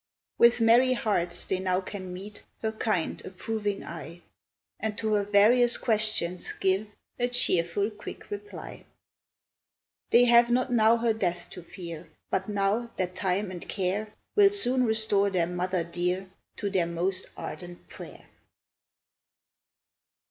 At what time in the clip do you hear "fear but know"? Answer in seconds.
11.61-12.89